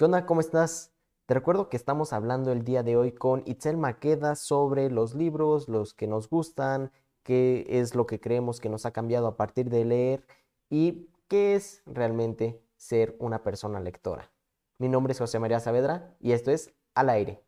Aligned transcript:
¿Qué 0.00 0.06
onda? 0.06 0.24
¿Cómo 0.24 0.40
estás? 0.40 0.94
Te 1.26 1.34
recuerdo 1.34 1.68
que 1.68 1.76
estamos 1.76 2.14
hablando 2.14 2.52
el 2.52 2.64
día 2.64 2.82
de 2.82 2.96
hoy 2.96 3.12
con 3.12 3.42
Itzel 3.44 3.76
Maqueda 3.76 4.34
sobre 4.34 4.88
los 4.88 5.14
libros, 5.14 5.68
los 5.68 5.92
que 5.92 6.06
nos 6.06 6.30
gustan, 6.30 6.90
qué 7.22 7.66
es 7.68 7.94
lo 7.94 8.06
que 8.06 8.18
creemos 8.18 8.60
que 8.60 8.70
nos 8.70 8.86
ha 8.86 8.92
cambiado 8.92 9.26
a 9.26 9.36
partir 9.36 9.68
de 9.68 9.84
leer 9.84 10.24
y 10.70 11.10
qué 11.28 11.54
es 11.54 11.82
realmente 11.84 12.62
ser 12.78 13.14
una 13.18 13.42
persona 13.42 13.78
lectora. 13.78 14.32
Mi 14.78 14.88
nombre 14.88 15.12
es 15.12 15.18
José 15.18 15.38
María 15.38 15.60
Saavedra 15.60 16.16
y 16.18 16.32
esto 16.32 16.50
es 16.50 16.72
Al 16.94 17.10
aire. 17.10 17.44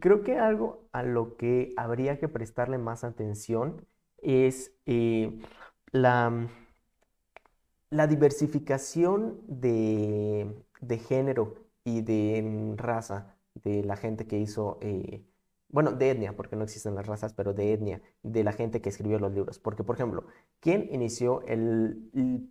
Creo 0.00 0.24
que 0.24 0.36
algo 0.36 0.88
a 0.90 1.04
lo 1.04 1.36
que 1.36 1.74
habría 1.76 2.18
que 2.18 2.26
prestarle 2.26 2.78
más 2.78 3.04
atención 3.04 3.86
es 4.22 4.72
eh, 4.86 5.38
la, 5.92 6.48
la, 7.90 8.06
diversificación 8.06 9.40
de, 9.46 10.64
género 11.08 11.54
y 11.84 12.02
de 12.02 12.74
raza 12.76 13.36
de 13.54 13.84
la 13.84 13.96
gente 13.96 14.26
que 14.26 14.38
hizo, 14.38 14.78
eh, 14.82 15.24
bueno, 15.68 15.92
de 15.92 16.10
etnia, 16.10 16.36
porque 16.36 16.56
no 16.56 16.64
existen 16.64 16.94
las 16.94 17.06
razas, 17.06 17.34
pero 17.34 17.54
de 17.54 17.72
etnia, 17.72 18.02
de 18.22 18.44
la 18.44 18.52
gente 18.52 18.80
que 18.80 18.88
escribió 18.88 19.18
los 19.18 19.32
libros. 19.32 19.58
Porque, 19.58 19.84
por 19.84 19.96
ejemplo, 19.96 20.24
¿quién 20.60 20.88
inició 20.92 21.42
el, 21.46 22.10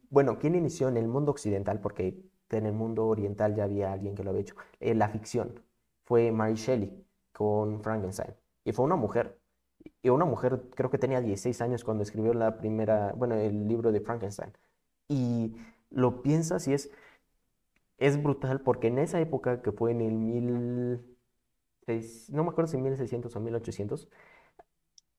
bueno, 0.10 0.38
quién 0.40 0.56
inició 0.56 0.88
en 0.90 0.98
el 0.98 1.08
mundo 1.08 1.32
occidental? 1.32 1.80
Porque 1.82 2.22
en 2.50 2.66
el 2.66 2.74
mundo 2.74 3.08
oriental 3.08 3.56
ya 3.56 3.64
había 3.66 3.92
alguien 3.92 4.16
que 4.16 4.24
lo 4.24 4.30
había 4.32 4.42
hecho. 4.42 4.56
Eh, 4.80 4.96
la 4.96 5.10
ficción 5.10 5.62
fue 6.04 6.32
Mary 6.32 6.56
Shelley 6.56 7.06
con 7.34 7.82
Frankenstein. 7.82 8.36
Y 8.64 8.72
fue 8.72 8.86
una 8.86 8.96
mujer. 8.96 9.40
Y 10.02 10.10
una 10.10 10.26
mujer, 10.26 10.62
creo 10.76 10.90
que 10.90 10.98
tenía 10.98 11.22
16 11.22 11.62
años 11.62 11.84
cuando 11.84 12.04
escribió 12.04 12.34
la 12.34 12.58
primera, 12.58 13.14
bueno, 13.16 13.36
el 13.36 13.68
libro 13.68 13.92
de 13.92 14.02
Frankenstein. 14.02 14.52
Y 15.08 15.56
lo 15.90 16.22
piensas 16.22 16.68
y 16.68 16.74
es, 16.74 16.90
es 17.98 18.22
brutal 18.22 18.62
porque 18.62 18.88
en 18.88 19.00
esa 19.00 19.20
época 19.20 19.62
que 19.62 19.72
fue 19.72 19.92
en 19.92 20.02
el 20.02 20.14
mil, 20.14 21.18
no 22.30 22.44
me 22.44 22.50
acuerdo 22.50 22.72
si 22.72 22.78
1600 22.78 23.36
o 23.36 23.40
1800. 23.40 24.10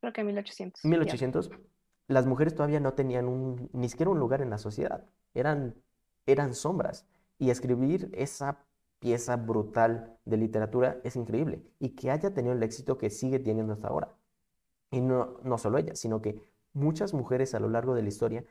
Creo 0.00 0.12
que 0.12 0.24
1800. 0.24 0.84
1800. 0.84 1.50
Las 2.06 2.26
mujeres 2.26 2.54
todavía 2.54 2.80
no 2.80 2.94
tenían 2.94 3.28
un, 3.28 3.68
ni 3.72 3.88
siquiera 3.88 4.10
un 4.10 4.18
lugar 4.18 4.42
en 4.42 4.50
la 4.50 4.58
sociedad. 4.58 5.04
Eran, 5.34 5.74
eran 6.26 6.54
sombras. 6.54 7.06
Y 7.38 7.50
escribir 7.50 8.10
esa 8.14 8.64
pieza 8.98 9.36
brutal 9.36 10.18
de 10.24 10.36
literatura 10.36 11.00
es 11.04 11.16
increíble 11.16 11.62
y 11.78 11.90
que 11.90 12.10
haya 12.10 12.34
tenido 12.34 12.54
el 12.54 12.62
éxito 12.62 12.98
que 12.98 13.10
sigue 13.10 13.38
teniendo 13.38 13.72
hasta 13.72 13.88
ahora. 13.88 14.14
Y 14.90 15.00
no, 15.00 15.38
no 15.42 15.58
solo 15.58 15.78
ella, 15.78 15.94
sino 15.94 16.22
que 16.22 16.40
muchas 16.72 17.14
mujeres 17.14 17.54
a 17.54 17.60
lo 17.60 17.68
largo 17.68 17.94
de 17.94 18.02
la 18.02 18.08
historia 18.08 18.44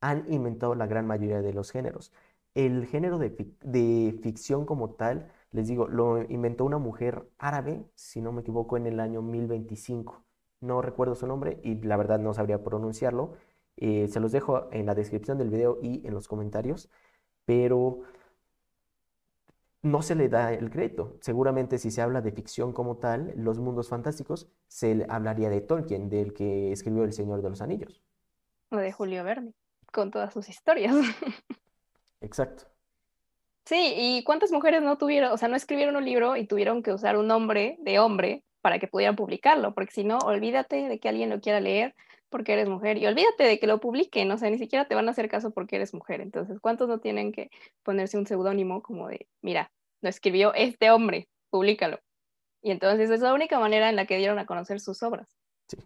han 0.00 0.30
inventado 0.32 0.74
la 0.74 0.86
gran 0.86 1.06
mayoría 1.06 1.42
de 1.42 1.52
los 1.52 1.70
géneros. 1.70 2.12
El 2.54 2.86
género 2.86 3.18
de, 3.18 3.30
de 3.62 4.18
ficción 4.22 4.64
como 4.66 4.90
tal, 4.94 5.32
les 5.50 5.68
digo, 5.68 5.88
lo 5.88 6.22
inventó 6.30 6.64
una 6.64 6.78
mujer 6.78 7.28
árabe, 7.38 7.84
si 7.94 8.20
no 8.20 8.32
me 8.32 8.42
equivoco, 8.42 8.76
en 8.76 8.86
el 8.86 9.00
año 9.00 9.22
1025. 9.22 10.24
No 10.60 10.82
recuerdo 10.82 11.14
su 11.14 11.26
nombre 11.26 11.60
y 11.64 11.76
la 11.82 11.96
verdad 11.96 12.18
no 12.20 12.32
sabría 12.34 12.62
pronunciarlo. 12.62 13.34
Eh, 13.76 14.08
se 14.08 14.20
los 14.20 14.32
dejo 14.32 14.68
en 14.72 14.86
la 14.86 14.94
descripción 14.94 15.38
del 15.38 15.50
video 15.50 15.78
y 15.82 16.06
en 16.06 16.14
los 16.14 16.28
comentarios, 16.28 16.90
pero 17.44 18.02
no 19.84 20.00
se 20.00 20.14
le 20.14 20.30
da 20.30 20.52
el 20.52 20.70
crédito. 20.70 21.18
Seguramente 21.20 21.78
si 21.78 21.90
se 21.90 22.00
habla 22.00 22.22
de 22.22 22.32
ficción 22.32 22.72
como 22.72 22.96
tal, 22.96 23.34
los 23.36 23.60
mundos 23.60 23.90
fantásticos, 23.90 24.48
se 24.66 25.06
hablaría 25.10 25.50
de 25.50 25.60
Tolkien, 25.60 26.08
del 26.08 26.32
que 26.32 26.72
escribió 26.72 27.04
El 27.04 27.12
Señor 27.12 27.42
de 27.42 27.50
los 27.50 27.60
Anillos. 27.60 28.02
O 28.70 28.76
de 28.76 28.90
Julio 28.92 29.22
Verne, 29.22 29.52
con 29.92 30.10
todas 30.10 30.32
sus 30.32 30.48
historias. 30.48 30.94
Exacto. 32.22 32.64
Sí, 33.66 33.94
¿y 33.94 34.24
cuántas 34.24 34.52
mujeres 34.52 34.82
no 34.82 34.96
tuvieron, 34.96 35.32
o 35.32 35.36
sea, 35.36 35.48
no 35.48 35.56
escribieron 35.56 35.96
un 35.96 36.04
libro 36.04 36.36
y 36.36 36.46
tuvieron 36.46 36.82
que 36.82 36.92
usar 36.92 37.18
un 37.18 37.26
nombre 37.26 37.76
de 37.80 37.98
hombre 37.98 38.42
para 38.62 38.78
que 38.78 38.88
pudieran 38.88 39.16
publicarlo? 39.16 39.74
Porque 39.74 39.92
si 39.92 40.04
no, 40.04 40.16
olvídate 40.18 40.88
de 40.88 40.98
que 40.98 41.10
alguien 41.10 41.28
lo 41.28 41.40
quiera 41.40 41.60
leer 41.60 41.94
porque 42.34 42.52
eres 42.52 42.68
mujer 42.68 42.98
y 42.98 43.06
olvídate 43.06 43.44
de 43.44 43.60
que 43.60 43.68
lo 43.68 43.78
publiquen, 43.78 44.28
o 44.32 44.36
sea, 44.36 44.50
ni 44.50 44.58
siquiera 44.58 44.88
te 44.88 44.96
van 44.96 45.06
a 45.06 45.12
hacer 45.12 45.28
caso 45.28 45.52
porque 45.52 45.76
eres 45.76 45.94
mujer. 45.94 46.20
Entonces, 46.20 46.58
¿cuántos 46.58 46.88
no 46.88 46.98
tienen 46.98 47.30
que 47.30 47.48
ponerse 47.84 48.18
un 48.18 48.26
seudónimo 48.26 48.82
como 48.82 49.06
de, 49.06 49.28
mira, 49.40 49.70
lo 50.00 50.08
escribió 50.08 50.52
este 50.52 50.90
hombre, 50.90 51.28
públicalo? 51.48 52.00
Y 52.60 52.72
entonces 52.72 53.08
es 53.10 53.20
la 53.20 53.34
única 53.34 53.60
manera 53.60 53.88
en 53.88 53.94
la 53.94 54.06
que 54.06 54.16
dieron 54.16 54.40
a 54.40 54.46
conocer 54.46 54.80
sus 54.80 55.00
obras. 55.04 55.38
Sí, 55.68 55.78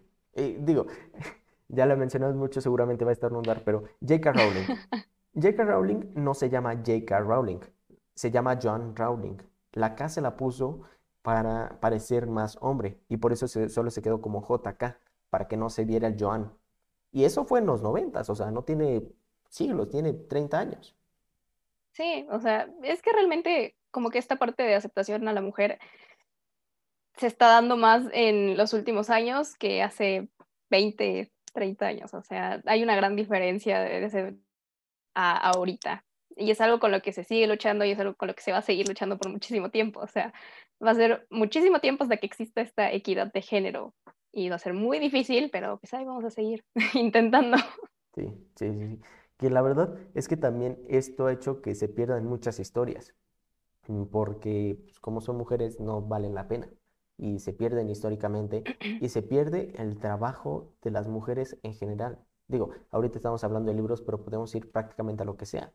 digo, 0.61 0.87
ya 1.69 1.85
lo 1.85 1.99
mencionamos 1.99 2.35
mucho, 2.35 2.63
seguramente 2.63 3.05
va 3.05 3.11
a 3.11 3.13
estar 3.13 3.29
estornudar, 3.29 3.63
pero 3.63 3.83
J.K. 4.01 4.33
Rowling. 4.33 4.65
J.K. 5.35 5.65
Rowling 5.65 6.01
no 6.15 6.33
se 6.33 6.49
llama 6.49 6.77
J.K. 6.77 7.21
Rowling, 7.21 7.61
se 8.15 8.31
llama 8.31 8.59
John 8.59 8.97
Rowling. 8.97 9.37
La 9.73 9.95
K 9.95 10.09
se 10.09 10.23
la 10.23 10.35
puso 10.35 10.81
para 11.21 11.79
parecer 11.81 12.27
más 12.27 12.57
hombre 12.63 13.03
y 13.11 13.19
por 13.19 13.35
eso 13.35 13.47
solo 13.47 13.91
se 13.91 14.01
quedó 14.01 14.23
como 14.23 14.41
JK 14.41 14.97
para 15.31 15.49
que 15.49 15.57
no 15.57 15.71
se 15.71 15.85
viera 15.85 16.09
el 16.09 16.17
Joan. 16.19 16.53
Y 17.13 17.25
eso 17.25 17.45
fue 17.45 17.61
en 17.61 17.67
los 17.67 17.83
noventas, 17.83 18.29
o 18.31 18.35
sea, 18.35 18.51
no 18.51 18.65
tiene 18.65 19.03
siglos, 19.49 19.89
tiene 19.89 20.13
30 20.13 20.59
años. 20.59 20.97
Sí, 21.93 22.27
o 22.31 22.41
sea, 22.41 22.69
es 22.83 23.03
que 23.03 23.13
realmente 23.13 23.77
como 23.91 24.11
que 24.11 24.19
esta 24.19 24.37
parte 24.37 24.63
de 24.63 24.75
aceptación 24.75 25.27
a 25.27 25.33
la 25.33 25.41
mujer 25.41 25.79
se 27.17 27.27
está 27.27 27.49
dando 27.49 27.77
más 27.77 28.05
en 28.13 28.57
los 28.57 28.73
últimos 28.73 29.11
años 29.11 29.57
que 29.57 29.83
hace 29.83 30.29
20, 30.71 31.33
30 31.53 31.87
años. 31.87 32.15
O 32.15 32.23
sea, 32.23 32.63
hay 32.67 32.83
una 32.83 32.95
gran 32.97 33.17
diferencia 33.17 33.81
desde 33.81 34.37
a, 35.15 35.51
ahorita. 35.51 36.05
Y 36.37 36.51
es 36.53 36.61
algo 36.61 36.79
con 36.79 36.93
lo 36.93 37.03
que 37.03 37.13
se 37.13 37.25
sigue 37.25 37.49
luchando 37.49 37.85
y 37.85 37.91
es 37.91 37.99
algo 37.99 38.15
con 38.15 38.29
lo 38.29 38.35
que 38.35 38.43
se 38.43 38.53
va 38.53 38.59
a 38.59 38.63
seguir 38.63 38.87
luchando 38.87 39.19
por 39.19 39.33
muchísimo 39.33 39.71
tiempo. 39.71 40.01
O 40.01 40.07
sea, 40.07 40.33
va 40.85 40.93
a 40.93 40.95
ser 40.95 41.27
muchísimo 41.31 41.81
tiempo 41.81 42.05
hasta 42.05 42.19
que 42.19 42.27
exista 42.27 42.61
esta 42.61 42.93
equidad 42.93 43.33
de 43.33 43.43
género 43.43 43.95
y 44.33 44.49
va 44.49 44.57
a 44.57 44.59
ser 44.59 44.75
muy 44.75 44.99
difícil, 44.99 45.51
pero 45.51 45.79
pues 45.79 45.93
ahí 45.95 46.05
vamos 46.05 46.25
a 46.25 46.31
seguir 46.31 46.65
intentando. 46.95 47.57
Sí, 48.15 48.33
sí, 48.55 48.75
sí. 48.75 49.01
Que 49.37 49.51
la 49.51 49.63
verdad 49.63 49.97
es 50.15 50.29
que 50.29 50.37
también 50.37 50.79
esto 50.89 51.27
ha 51.27 51.33
hecho 51.33 51.63
que 51.63 51.75
se 51.75 51.89
pierdan 51.89 52.27
muchas 52.27 52.59
historias, 52.59 53.15
mm, 53.87 54.05
porque 54.07 54.79
pues, 54.85 55.01
como 55.01 55.21
son 55.21 55.37
mujeres 55.37 55.81
no 55.81 56.03
valen 56.03 56.35
la 56.35 56.49
pena 56.49 56.69
y 57.17 57.41
se 57.41 57.53
pierden 57.53 57.91
históricamente 57.91 58.65
y 59.01 59.09
se 59.09 59.23
pierde 59.23 59.73
el 59.77 59.99
trabajo 59.99 60.73
de 60.83 60.91
las 60.93 61.09
mujeres 61.09 61.59
en 61.63 61.75
general. 61.75 62.19
Digo, 62.47 62.71
ahorita 62.91 63.19
estamos 63.19 63.45
hablando 63.45 63.71
de 63.71 63.77
libros, 63.77 64.03
pero 64.03 64.25
podemos 64.25 64.55
ir 64.55 64.71
prácticamente 64.71 65.23
a 65.23 65.27
lo 65.27 65.37
que 65.37 65.47
sea. 65.47 65.73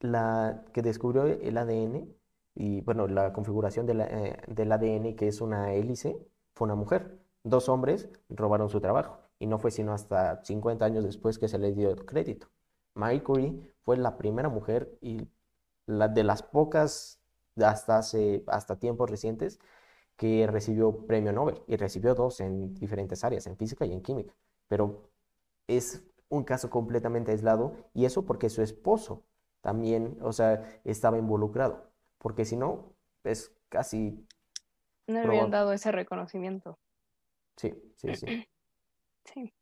La 0.00 0.64
que 0.72 0.82
descubrió 0.82 1.24
el 1.24 1.56
ADN 1.58 2.14
y 2.54 2.82
bueno, 2.82 3.08
la 3.08 3.32
configuración 3.32 3.88
eh, 3.90 4.36
del 4.48 4.72
ADN, 4.72 5.16
que 5.16 5.28
es 5.28 5.40
una 5.40 5.74
hélice, 5.74 6.18
fue 6.54 6.66
una 6.66 6.76
mujer 6.76 7.23
dos 7.44 7.68
hombres 7.68 8.08
robaron 8.28 8.68
su 8.68 8.80
trabajo 8.80 9.20
y 9.38 9.46
no 9.46 9.58
fue 9.58 9.70
sino 9.70 9.92
hasta 9.92 10.42
50 10.44 10.84
años 10.84 11.04
después 11.04 11.38
que 11.38 11.48
se 11.48 11.58
les 11.58 11.76
dio 11.76 11.94
crédito. 11.94 12.48
Marie 12.94 13.22
Curie 13.22 13.60
fue 13.82 13.96
la 13.96 14.16
primera 14.16 14.48
mujer 14.48 14.96
y 15.00 15.28
la 15.86 16.08
de 16.08 16.24
las 16.24 16.42
pocas 16.42 17.20
hasta 17.56 17.98
hace 17.98 18.42
hasta 18.48 18.78
tiempos 18.78 19.10
recientes 19.10 19.60
que 20.16 20.46
recibió 20.46 21.06
premio 21.06 21.32
Nobel 21.32 21.62
y 21.66 21.76
recibió 21.76 22.14
dos 22.14 22.40
en 22.40 22.74
diferentes 22.74 23.24
áreas, 23.24 23.46
en 23.46 23.56
física 23.56 23.84
y 23.84 23.92
en 23.92 24.02
química. 24.02 24.34
Pero 24.68 25.10
es 25.68 26.02
un 26.28 26.44
caso 26.44 26.70
completamente 26.70 27.32
aislado 27.32 27.74
y 27.92 28.04
eso 28.04 28.24
porque 28.24 28.48
su 28.48 28.62
esposo 28.62 29.24
también, 29.60 30.18
o 30.22 30.32
sea, 30.32 30.62
estaba 30.84 31.18
involucrado, 31.18 31.90
porque 32.18 32.44
si 32.44 32.56
no, 32.56 32.94
es 33.24 33.52
casi... 33.68 34.26
No 35.06 35.20
le 35.20 35.26
habían 35.26 35.50
dado 35.50 35.72
ese 35.72 35.90
reconocimiento. 35.90 36.78
Sí, 37.56 37.72
sí, 37.96 38.14
sí. 38.14 38.26
Sí. 39.24 39.52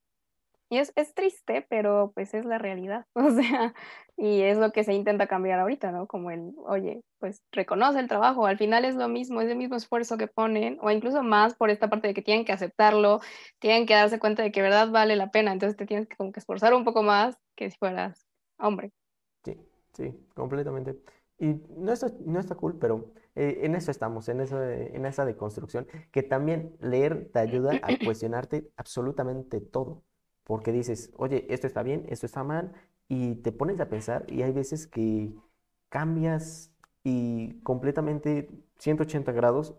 Y 0.70 0.78
es, 0.78 0.92
es 0.96 1.14
triste, 1.14 1.66
pero 1.68 2.12
pues 2.14 2.32
es 2.34 2.46
la 2.46 2.58
realidad, 2.58 3.06
o 3.14 3.30
sea, 3.30 3.74
y 4.16 4.40
es 4.40 4.56
lo 4.56 4.72
que 4.72 4.84
se 4.84 4.94
intenta 4.94 5.26
cambiar 5.26 5.60
ahorita, 5.60 5.92
¿no? 5.92 6.06
Como 6.06 6.30
el, 6.30 6.54
oye, 6.66 7.02
pues 7.18 7.42
reconoce 7.52 8.00
el 8.00 8.08
trabajo, 8.08 8.46
al 8.46 8.56
final 8.58 8.86
es 8.86 8.94
lo 8.94 9.08
mismo, 9.08 9.42
es 9.42 9.50
el 9.50 9.58
mismo 9.58 9.76
esfuerzo 9.76 10.16
que 10.16 10.28
ponen, 10.28 10.78
o 10.80 10.90
incluso 10.90 11.22
más 11.22 11.54
por 11.54 11.68
esta 11.68 11.90
parte 11.90 12.08
de 12.08 12.14
que 12.14 12.22
tienen 12.22 12.46
que 12.46 12.52
aceptarlo, 12.52 13.20
tienen 13.60 13.86
que 13.86 13.94
darse 13.94 14.18
cuenta 14.18 14.42
de 14.42 14.50
que 14.50 14.62
verdad 14.62 14.90
vale 14.90 15.14
la 15.14 15.30
pena, 15.30 15.52
entonces 15.52 15.76
te 15.76 15.86
tienes 15.86 16.08
que 16.08 16.16
como 16.16 16.32
que 16.32 16.40
esforzar 16.40 16.72
un 16.74 16.84
poco 16.84 17.02
más 17.02 17.36
que 17.54 17.70
si 17.70 17.76
fueras 17.76 18.26
hombre. 18.58 18.92
Sí, 19.44 19.56
sí, 19.92 20.14
completamente. 20.34 20.96
Y 21.42 21.60
no 21.76 21.92
está, 21.92 22.06
no 22.24 22.38
está 22.38 22.54
cool, 22.54 22.78
pero 22.78 23.10
eh, 23.34 23.62
en 23.62 23.74
eso 23.74 23.90
estamos, 23.90 24.28
en, 24.28 24.40
eso 24.40 24.62
en 24.62 25.04
esa 25.04 25.24
deconstrucción, 25.24 25.88
que 26.12 26.22
también 26.22 26.76
leer 26.80 27.30
te 27.32 27.40
ayuda 27.40 27.80
a 27.82 27.88
cuestionarte 28.04 28.70
absolutamente 28.76 29.60
todo, 29.60 30.04
porque 30.44 30.70
dices, 30.70 31.12
oye, 31.16 31.44
esto 31.52 31.66
está 31.66 31.82
bien, 31.82 32.06
esto 32.08 32.26
está 32.26 32.44
mal, 32.44 32.72
y 33.08 33.34
te 33.34 33.50
pones 33.50 33.80
a 33.80 33.88
pensar 33.88 34.24
y 34.28 34.42
hay 34.42 34.52
veces 34.52 34.86
que 34.86 35.34
cambias 35.88 36.70
y 37.02 37.60
completamente 37.64 38.48
180 38.78 39.32
grados 39.32 39.74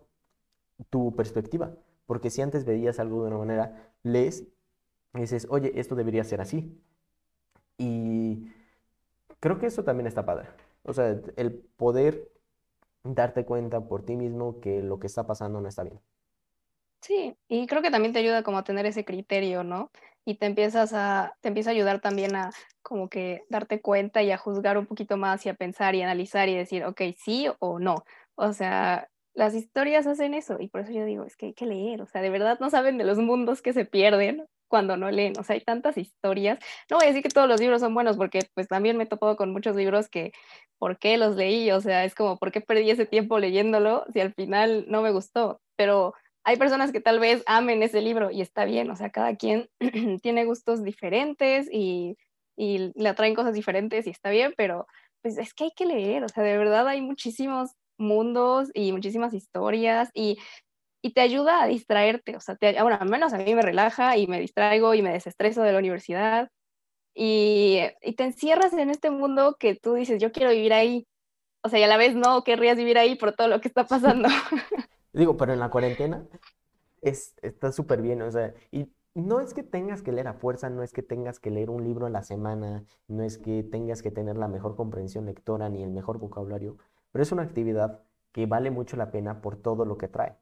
tu 0.90 1.16
perspectiva, 1.16 1.78
porque 2.08 2.30
si 2.30 2.42
antes 2.42 2.66
veías 2.66 3.00
algo 3.00 3.22
de 3.22 3.30
una 3.30 3.38
manera, 3.38 3.94
lees 4.04 4.44
y 5.14 5.22
dices, 5.22 5.48
oye, 5.50 5.72
esto 5.80 5.96
debería 5.96 6.26
ser 6.26 6.42
así, 6.42 6.78
Y 7.78 8.52
creo 9.40 9.60
que 9.60 9.68
eso 9.68 9.84
también 9.86 10.08
está 10.08 10.26
padre. 10.26 10.50
O 10.84 10.94
sea, 10.94 11.16
el 11.38 11.54
poder 11.78 12.30
darte 13.04 13.46
cuenta 13.46 13.82
por 13.82 14.06
ti 14.06 14.16
mismo 14.16 14.60
que 14.60 14.82
lo 14.82 15.00
que 15.00 15.08
está 15.08 15.26
pasando 15.26 15.62
no 15.62 15.68
está 15.68 15.84
bien. 15.84 16.00
Sí, 17.02 17.36
y 17.50 17.68
creo 17.68 17.82
que 17.82 17.92
también 17.92 18.14
te 18.14 18.20
ayuda 18.20 18.44
como 18.44 18.58
a 18.60 18.64
tener 18.64 18.86
ese 18.86 19.04
criterio, 19.04 19.64
¿no? 19.64 19.92
Y 20.26 20.36
te 20.36 20.46
empiezas 20.46 20.94
a, 20.94 21.36
te 21.42 21.50
empieza 21.50 21.72
a 21.72 21.74
ayudar 21.74 22.00
también 22.00 22.36
a 22.36 22.52
como 22.82 23.10
que 23.10 23.44
darte 23.50 23.82
cuenta 23.82 24.24
y 24.24 24.32
a 24.32 24.38
juzgar 24.38 24.78
un 24.78 24.86
poquito 24.86 25.18
más 25.18 25.46
y 25.46 25.50
a 25.50 25.54
pensar 25.54 25.96
y 25.96 26.02
analizar 26.02 26.48
y 26.48 26.56
decir, 26.56 26.86
ok, 26.86 27.02
sí 27.18 27.48
o 27.60 27.80
no. 27.80 28.06
O 28.36 28.54
sea, 28.54 29.10
las 29.34 29.54
historias 29.54 30.08
hacen 30.08 30.34
eso 30.34 30.58
y 30.62 30.70
por 30.70 30.82
eso 30.82 30.92
yo 30.94 31.04
digo, 31.06 31.26
es 31.26 31.36
que 31.36 31.48
hay 31.48 31.54
que 31.54 31.66
leer, 31.66 32.02
o 32.02 32.06
sea, 32.06 32.22
de 32.22 32.30
verdad 32.30 32.60
no 32.60 32.70
saben 32.70 32.98
de 32.98 33.04
los 33.04 33.18
mundos 33.18 33.62
que 33.62 33.74
se 33.74 33.86
pierden 33.86 34.46
cuando 34.74 34.98
no 34.98 35.12
leen, 35.12 35.34
o 35.38 35.44
sea, 35.44 35.54
hay 35.54 35.62
tantas 35.62 36.00
historias. 36.00 36.58
No 36.90 36.98
voy 36.98 37.06
a 37.06 37.10
decir 37.10 37.22
que 37.22 37.30
todos 37.30 37.48
los 37.48 37.62
libros 37.62 37.80
son 37.80 37.94
buenos 37.94 38.18
porque 38.18 38.40
pues 38.56 38.68
también 38.68 38.98
me 38.98 39.04
he 39.04 39.06
topado 39.06 39.36
con 39.36 39.52
muchos 39.52 39.76
libros 39.76 40.10
que, 40.10 40.32
¿por 40.80 40.98
qué 40.98 41.20
los 41.20 41.36
leí? 41.36 41.70
O 41.70 41.80
sea, 41.80 42.06
es 42.06 42.16
como, 42.16 42.38
¿por 42.40 42.52
qué 42.52 42.60
perdí 42.60 42.90
ese 42.90 43.06
tiempo 43.06 43.38
leyéndolo 43.38 44.04
si 44.12 44.20
al 44.20 44.34
final 44.34 44.86
no 44.88 45.04
me 45.04 45.12
gustó? 45.12 45.62
Pero 45.76 46.16
hay 46.44 46.58
personas 46.58 46.92
que 46.92 47.02
tal 47.02 47.20
vez 47.20 47.44
amen 47.46 47.84
ese 47.84 48.02
libro 48.02 48.32
y 48.32 48.42
está 48.42 48.66
bien, 48.66 48.90
o 48.90 48.96
sea, 48.96 49.12
cada 49.12 49.36
quien 49.36 49.70
tiene 50.24 50.44
gustos 50.46 50.84
diferentes 50.84 51.70
y, 51.72 52.18
y 52.58 52.92
le 52.96 53.10
atraen 53.10 53.36
cosas 53.36 53.54
diferentes 53.54 54.08
y 54.08 54.10
está 54.10 54.32
bien, 54.32 54.56
pero 54.58 54.88
pues 55.22 55.38
es 55.38 55.54
que 55.54 55.66
hay 55.66 55.72
que 55.76 55.86
leer, 55.86 56.24
o 56.24 56.30
sea, 56.30 56.44
de 56.44 56.58
verdad 56.58 56.88
hay 56.88 57.02
muchísimos 57.02 57.74
mundos 58.00 58.72
y 58.74 58.92
muchísimas 58.92 59.36
historias 59.36 60.10
y, 60.16 60.40
y 61.06 61.14
te 61.14 61.20
ayuda 61.20 61.62
a 61.62 61.68
distraerte, 61.68 62.38
o 62.38 62.40
sea, 62.40 62.56
te, 62.56 62.82
bueno, 62.82 62.98
al 63.00 63.10
menos 63.10 63.34
a 63.34 63.38
mí 63.38 63.54
me 63.54 63.62
relaja 63.62 64.16
y 64.16 64.26
me 64.26 64.40
distraigo 64.40 64.94
y 64.94 65.02
me 65.02 65.12
desestreso 65.12 65.62
de 65.62 65.74
la 65.74 65.80
universidad 65.80 66.50
y, 67.14 67.80
y 68.02 68.14
te 68.14 68.24
encierras 68.24 68.72
en 68.72 68.90
este 68.90 69.12
mundo 69.12 69.58
que 69.60 69.76
tú 69.76 69.96
dices, 69.96 70.22
yo 70.22 70.32
quiero 70.32 70.52
vivir 70.52 70.72
ahí, 70.72 71.06
o 71.62 71.68
sea, 71.68 71.80
y 71.80 71.84
a 71.84 71.88
la 71.88 71.98
vez 71.98 72.16
no 72.16 72.46
querrías 72.46 72.78
vivir 72.78 72.98
ahí 72.98 73.16
por 73.16 73.34
todo 73.34 73.50
lo 73.50 73.60
que 73.60 73.68
está 73.68 73.86
pasando. 73.86 74.30
Digo, 75.12 75.36
pero 75.36 75.52
en 75.52 75.60
la 75.60 75.70
cuarentena 75.70 76.26
es, 77.02 77.36
está 77.42 77.74
súper 77.74 78.02
bien, 78.02 78.22
o 78.22 78.32
sea, 78.32 78.54
y 78.72 78.88
no 79.14 79.42
es 79.42 79.54
que 79.54 79.62
tengas 79.62 80.04
que 80.04 80.14
leer 80.14 80.30
a 80.30 80.34
fuerza, 80.36 80.70
no 80.70 80.84
es 80.84 80.94
que 80.94 81.04
tengas 81.04 81.42
que 81.42 81.52
leer 81.52 81.70
un 81.70 81.84
libro 81.84 82.06
a 82.06 82.10
la 82.10 82.24
semana, 82.24 82.86
no 83.10 83.24
es 83.24 83.38
que 83.38 83.62
tengas 83.62 84.02
que 84.02 84.10
tener 84.10 84.38
la 84.38 84.48
mejor 84.48 84.78
comprensión 84.78 85.26
lectora 85.26 85.68
ni 85.68 85.84
el 85.84 85.92
mejor 85.92 86.18
vocabulario, 86.18 86.78
pero 87.12 87.24
es 87.24 87.32
una 87.34 87.44
actividad 87.44 88.00
que 88.32 88.46
vale 88.46 88.72
mucho 88.72 88.96
la 88.96 89.12
pena 89.12 89.42
por 89.42 89.58
todo 89.58 89.84
lo 89.84 89.98
que 89.98 90.08
trae. 90.08 90.38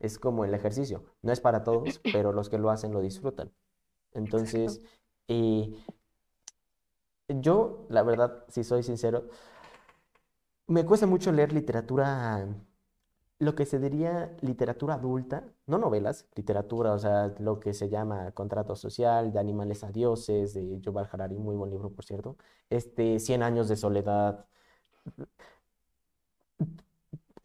Es 0.00 0.18
como 0.18 0.44
el 0.44 0.54
ejercicio, 0.54 1.04
no 1.22 1.32
es 1.32 1.40
para 1.40 1.62
todos, 1.62 2.00
pero 2.12 2.32
los 2.32 2.48
que 2.48 2.58
lo 2.58 2.70
hacen 2.70 2.92
lo 2.92 3.00
disfrutan. 3.00 3.52
Entonces, 4.12 4.80
eh, 5.28 5.72
yo, 7.28 7.86
la 7.88 8.02
verdad, 8.02 8.44
si 8.48 8.64
soy 8.64 8.82
sincero, 8.82 9.28
me 10.66 10.84
cuesta 10.84 11.06
mucho 11.06 11.32
leer 11.32 11.52
literatura 11.52 12.48
lo 13.40 13.54
que 13.54 13.66
se 13.66 13.78
diría 13.80 14.36
literatura 14.42 14.94
adulta, 14.94 15.44
no 15.66 15.78
novelas, 15.78 16.28
literatura, 16.36 16.92
o 16.92 16.98
sea, 16.98 17.34
lo 17.38 17.58
que 17.58 17.72
se 17.72 17.88
llama 17.88 18.32
Contrato 18.32 18.76
Social, 18.76 19.32
de 19.32 19.40
Animales 19.40 19.82
a 19.82 19.90
Dioses, 19.90 20.54
de 20.54 20.78
Yuval 20.80 21.08
Harari, 21.10 21.38
muy 21.38 21.56
buen 21.56 21.70
libro, 21.70 21.90
por 21.90 22.04
cierto, 22.04 22.36
este, 22.68 23.18
Cien 23.18 23.42
años 23.42 23.68
de 23.68 23.76
soledad, 23.76 24.46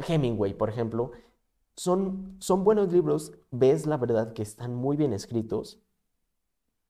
Hemingway, 0.07 0.53
por 0.53 0.69
ejemplo, 0.69 1.11
son, 1.75 2.35
son 2.39 2.63
buenos 2.63 2.91
libros, 2.91 3.33
ves 3.51 3.85
la 3.85 3.97
verdad 3.97 4.33
que 4.33 4.41
están 4.43 4.75
muy 4.75 4.97
bien 4.97 5.13
escritos, 5.13 5.79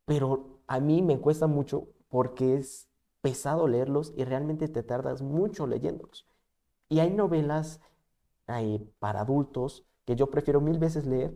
pero 0.05 0.59
a 0.67 0.79
mí 0.79 1.01
me 1.01 1.19
cuesta 1.19 1.47
mucho 1.47 1.87
porque 2.09 2.55
es 2.55 2.87
pesado 3.21 3.67
leerlos 3.67 4.13
y 4.15 4.23
realmente 4.23 4.67
te 4.67 4.83
tardas 4.83 5.21
mucho 5.21 5.65
leyéndolos. 5.67 6.27
Y 6.89 6.99
hay 6.99 7.11
novelas 7.11 7.79
para 8.99 9.21
adultos 9.21 9.83
que 10.05 10.15
yo 10.15 10.29
prefiero 10.29 10.61
mil 10.61 10.77
veces 10.77 11.05
leer 11.05 11.35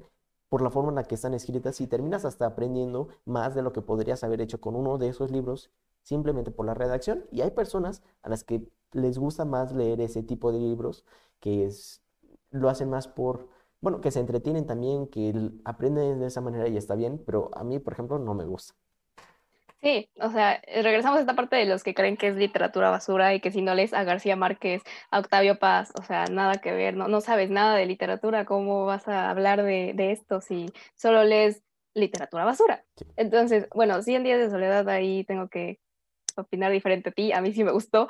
por 0.50 0.62
la 0.62 0.70
forma 0.70 0.90
en 0.90 0.96
la 0.96 1.04
que 1.04 1.16
están 1.16 1.34
escritas 1.34 1.82
y 1.82 1.88
terminas 1.88 2.26
hasta 2.26 2.46
aprendiendo 2.46 3.10
más 3.26 3.56
de 3.56 3.62
lo 3.62 3.74
que 3.74 3.82
podrías 3.82 4.24
haber 4.24 4.42
hecho 4.42 4.62
con 4.62 4.76
uno 4.76 4.98
de 4.98 5.10
esos 5.10 5.32
libros 5.32 5.72
simplemente 6.04 6.52
por 6.52 6.66
la 6.66 6.74
redacción. 6.74 7.26
Y 7.32 7.42
hay 7.42 7.52
personas 7.52 8.02
a 8.22 8.30
las 8.30 8.44
que 8.44 8.68
les 8.92 9.18
gusta 9.18 9.46
más 9.46 9.74
leer 9.74 10.02
ese 10.02 10.24
tipo 10.24 10.52
de 10.52 10.60
libros 10.60 11.06
que 11.40 11.66
es, 11.66 12.02
lo 12.52 12.70
hacen 12.70 12.90
más 12.90 13.08
por, 13.08 13.50
bueno, 13.82 14.02
que 14.02 14.12
se 14.12 14.20
entretienen 14.20 14.66
también, 14.66 15.08
que 15.08 15.34
aprenden 15.66 16.20
de 16.20 16.28
esa 16.28 16.42
manera 16.42 16.68
y 16.68 16.78
está 16.78 16.96
bien, 16.96 17.22
pero 17.26 17.50
a 17.54 17.64
mí, 17.64 17.80
por 17.80 17.94
ejemplo, 17.94 18.20
no 18.20 18.34
me 18.34 18.46
gusta. 18.46 18.76
Sí, 19.82 20.10
o 20.20 20.30
sea, 20.30 20.62
eh, 20.68 20.84
regresamos 20.84 21.20
a 21.20 21.22
esta 21.22 21.36
parte 21.36 21.56
de 21.56 21.66
los 21.66 21.84
que 21.84 21.94
creen 21.94 22.18
que 22.18 22.28
es 22.28 22.36
literatura 22.36 22.90
basura 22.90 23.34
y 23.34 23.40
que 23.40 23.50
si 23.52 23.62
no 23.62 23.76
lees 23.76 23.94
a 23.94 24.04
García 24.04 24.36
Márquez, 24.36 24.84
a 25.10 25.20
Octavio 25.20 25.58
Paz, 25.58 25.94
o 25.98 26.04
sea, 26.04 26.26
nada 26.26 26.56
que 26.56 26.74
ver, 26.74 26.98
no, 26.98 27.08
no 27.08 27.22
sabes 27.22 27.50
nada 27.50 27.76
de 27.76 27.86
literatura, 27.86 28.44
¿cómo 28.44 28.86
vas 28.86 29.08
a 29.08 29.30
hablar 29.30 29.64
de, 29.64 29.94
de 29.96 30.12
esto 30.12 30.42
si 30.42 30.74
solo 30.96 31.24
lees 31.24 31.64
literatura 31.94 32.44
basura? 32.44 32.84
Entonces, 33.16 33.68
bueno, 33.74 34.02
sí, 34.02 34.16
en 34.16 34.24
Días 34.24 34.40
de 34.40 34.50
Soledad 34.50 34.90
ahí 34.90 35.24
tengo 35.24 35.48
que 35.48 35.80
opinar 36.36 36.74
diferente 36.74 37.10
a 37.10 37.14
ti, 37.14 37.32
a 37.32 37.40
mí 37.40 37.54
sí 37.54 37.64
me 37.64 37.72
gustó 37.72 38.10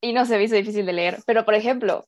y 0.00 0.12
no 0.12 0.26
se 0.26 0.36
me 0.36 0.44
hizo 0.44 0.54
difícil 0.54 0.86
de 0.86 0.92
leer, 0.92 1.18
pero 1.26 1.44
por 1.44 1.54
ejemplo, 1.54 2.06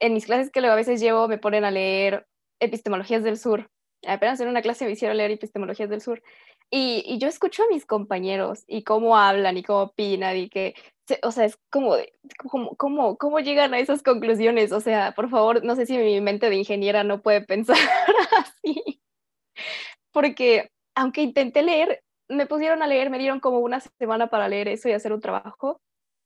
en 0.00 0.14
mis 0.14 0.26
clases 0.26 0.50
que 0.50 0.60
luego 0.60 0.74
a 0.74 0.76
veces 0.76 1.00
llevo 1.00 1.28
me 1.28 1.38
ponen 1.38 1.64
a 1.64 1.70
leer 1.70 2.26
epistemologías 2.60 3.22
del 3.22 3.38
sur, 3.38 3.70
apenas 4.06 4.40
en 4.40 4.48
una 4.48 4.62
clase 4.62 4.84
me 4.84 4.92
hicieron 4.92 5.16
leer 5.16 5.30
epistemologías 5.30 5.90
del 5.90 6.00
sur 6.00 6.22
y, 6.70 7.18
yo 7.18 7.28
escucho 7.28 7.62
a 7.62 7.68
mis 7.68 7.86
compañeros 7.86 8.64
y 8.66 8.82
cómo 8.82 9.16
hablan 9.16 9.56
y 9.56 9.62
cómo 9.62 9.82
opinan 9.82 10.36
y 10.36 10.48
que, 10.48 10.74
o 11.22 11.30
sea, 11.30 11.44
es 11.44 11.58
como, 11.70 11.96
como, 12.38 12.74
cómo, 12.76 13.16
cómo 13.16 13.40
llegan 13.40 13.74
a 13.74 13.78
esas 13.78 14.02
conclusiones. 14.02 14.72
O 14.72 14.80
sea, 14.80 15.12
por 15.12 15.30
favor, 15.30 15.64
no 15.64 15.76
sé 15.76 15.86
si 15.86 15.96
mi 15.96 16.20
mente 16.20 16.50
de 16.50 16.56
ingeniera 16.56 17.04
no 17.04 17.22
puede 17.22 17.42
pensar 17.42 17.76
así. 18.38 19.00
Porque 20.12 20.70
aunque 20.94 21.22
intenté 21.22 21.62
leer, 21.62 22.02
me 22.28 22.46
pusieron 22.46 22.82
a 22.82 22.86
leer, 22.86 23.10
me 23.10 23.18
dieron 23.18 23.40
como 23.40 23.58
una 23.60 23.80
semana 23.80 24.28
para 24.28 24.48
leer 24.48 24.68
eso 24.68 24.88
y 24.88 24.92
hacer 24.92 25.12
un 25.12 25.20
trabajo. 25.20 25.80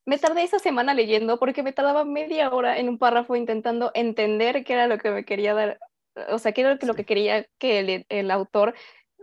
Me 0.08 0.16
tardé 0.16 0.42
esa 0.42 0.58
semana 0.58 0.94
leyendo 0.94 1.38
porque 1.38 1.62
me 1.62 1.74
tardaba 1.74 2.02
media 2.06 2.50
hora 2.50 2.78
en 2.78 2.88
un 2.88 2.96
párrafo 2.96 3.36
intentando 3.36 3.90
entender 3.92 4.64
qué 4.64 4.72
era 4.72 4.86
lo 4.86 4.96
que 4.96 5.10
me 5.10 5.26
quería 5.26 5.52
dar, 5.52 5.78
o 6.30 6.38
sea, 6.38 6.52
qué 6.52 6.62
era 6.62 6.78
lo 6.80 6.94
que 6.94 7.04
quería 7.04 7.46
que 7.58 7.78
el, 7.80 8.06
el 8.08 8.30
autor 8.30 8.74